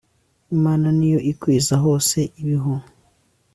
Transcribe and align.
imana 0.55 0.87
ni 0.97 1.07
yo 1.13 1.19
ikwiza 1.31 1.73
hose 1.83 2.17
ibihu 2.41 2.73